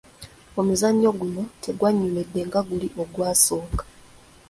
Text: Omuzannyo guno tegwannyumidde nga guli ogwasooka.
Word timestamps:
Omuzannyo 0.59 1.09
guno 1.19 1.43
tegwannyumidde 1.63 2.41
nga 2.47 2.59
guli 2.69 2.87
ogwasooka. 3.01 3.83